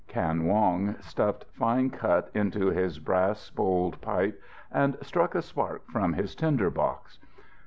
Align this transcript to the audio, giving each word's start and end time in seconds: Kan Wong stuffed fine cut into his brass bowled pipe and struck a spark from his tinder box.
Kan 0.07 0.45
Wong 0.45 0.95
stuffed 0.99 1.45
fine 1.53 1.91
cut 1.91 2.31
into 2.33 2.69
his 2.71 2.97
brass 2.97 3.51
bowled 3.51 4.01
pipe 4.01 4.41
and 4.71 4.97
struck 5.03 5.35
a 5.35 5.43
spark 5.43 5.85
from 5.91 6.13
his 6.13 6.33
tinder 6.33 6.71
box. 6.71 7.19